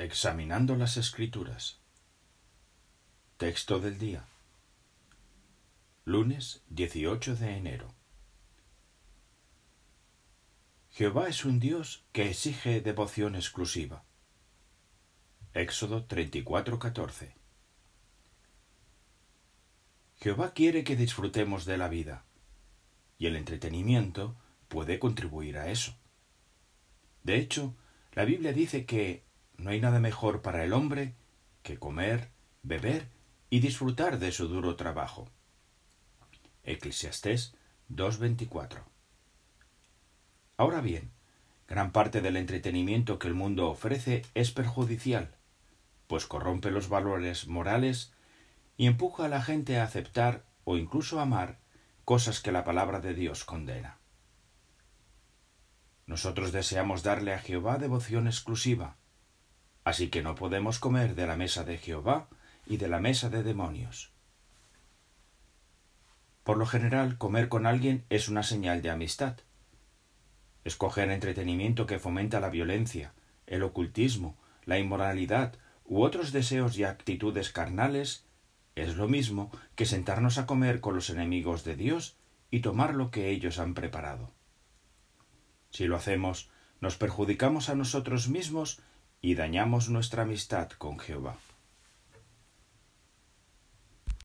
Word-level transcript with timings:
Examinando 0.00 0.76
las 0.76 0.96
Escrituras. 0.96 1.78
Texto 3.36 3.80
del 3.80 3.98
día. 3.98 4.24
Lunes 6.06 6.62
18 6.70 7.36
de 7.36 7.58
enero. 7.58 7.94
Jehová 10.88 11.28
es 11.28 11.44
un 11.44 11.60
Dios 11.60 12.06
que 12.12 12.30
exige 12.30 12.80
devoción 12.80 13.34
exclusiva. 13.34 14.02
Éxodo 15.52 16.08
34:14. 16.08 17.34
Jehová 20.16 20.54
quiere 20.54 20.82
que 20.82 20.96
disfrutemos 20.96 21.66
de 21.66 21.76
la 21.76 21.88
vida, 21.88 22.24
y 23.18 23.26
el 23.26 23.36
entretenimiento 23.36 24.34
puede 24.68 24.98
contribuir 24.98 25.58
a 25.58 25.70
eso. 25.70 25.94
De 27.22 27.36
hecho, 27.36 27.76
la 28.14 28.24
Biblia 28.24 28.54
dice 28.54 28.86
que 28.86 29.28
no 29.60 29.70
hay 29.70 29.80
nada 29.80 30.00
mejor 30.00 30.40
para 30.40 30.64
el 30.64 30.72
hombre 30.72 31.14
que 31.62 31.78
comer, 31.78 32.30
beber 32.62 33.08
y 33.50 33.60
disfrutar 33.60 34.18
de 34.18 34.32
su 34.32 34.48
duro 34.48 34.74
trabajo. 34.76 35.28
Eclesiastés 36.64 37.54
2.24 37.90 38.82
Ahora 40.56 40.80
bien, 40.80 41.10
gran 41.68 41.92
parte 41.92 42.22
del 42.22 42.36
entretenimiento 42.36 43.18
que 43.18 43.28
el 43.28 43.34
mundo 43.34 43.68
ofrece 43.68 44.22
es 44.34 44.50
perjudicial, 44.50 45.36
pues 46.06 46.26
corrompe 46.26 46.70
los 46.70 46.88
valores 46.88 47.46
morales 47.46 48.12
y 48.78 48.86
empuja 48.86 49.26
a 49.26 49.28
la 49.28 49.42
gente 49.42 49.78
a 49.78 49.84
aceptar 49.84 50.44
o 50.64 50.78
incluso 50.78 51.20
amar 51.20 51.58
cosas 52.06 52.40
que 52.40 52.52
la 52.52 52.64
palabra 52.64 53.00
de 53.00 53.12
Dios 53.12 53.44
condena. 53.44 53.98
Nosotros 56.06 56.50
deseamos 56.50 57.02
darle 57.02 57.34
a 57.34 57.38
Jehová 57.38 57.78
devoción 57.78 58.26
exclusiva, 58.26 58.96
Así 59.84 60.08
que 60.08 60.22
no 60.22 60.34
podemos 60.34 60.78
comer 60.78 61.14
de 61.14 61.26
la 61.26 61.36
mesa 61.36 61.64
de 61.64 61.78
Jehová 61.78 62.28
y 62.66 62.76
de 62.76 62.88
la 62.88 63.00
mesa 63.00 63.30
de 63.30 63.42
demonios. 63.42 64.12
Por 66.44 66.56
lo 66.56 66.66
general, 66.66 67.18
comer 67.18 67.48
con 67.48 67.66
alguien 67.66 68.04
es 68.10 68.28
una 68.28 68.42
señal 68.42 68.82
de 68.82 68.90
amistad. 68.90 69.36
Escoger 70.64 71.10
entretenimiento 71.10 71.86
que 71.86 71.98
fomenta 71.98 72.40
la 72.40 72.50
violencia, 72.50 73.12
el 73.46 73.62
ocultismo, 73.62 74.36
la 74.64 74.78
inmoralidad 74.78 75.54
u 75.84 76.02
otros 76.02 76.32
deseos 76.32 76.78
y 76.78 76.84
actitudes 76.84 77.50
carnales 77.50 78.24
es 78.76 78.96
lo 78.96 79.08
mismo 79.08 79.50
que 79.74 79.86
sentarnos 79.86 80.38
a 80.38 80.46
comer 80.46 80.80
con 80.80 80.94
los 80.94 81.10
enemigos 81.10 81.64
de 81.64 81.76
Dios 81.76 82.16
y 82.50 82.60
tomar 82.60 82.94
lo 82.94 83.10
que 83.10 83.30
ellos 83.30 83.58
han 83.58 83.74
preparado. 83.74 84.32
Si 85.70 85.86
lo 85.86 85.96
hacemos, 85.96 86.50
nos 86.80 86.96
perjudicamos 86.96 87.68
a 87.68 87.74
nosotros 87.74 88.28
mismos 88.28 88.80
y 89.20 89.34
dañamos 89.34 89.88
nuestra 89.88 90.22
amistad 90.22 90.70
con 90.70 90.98
Jehová. 90.98 91.36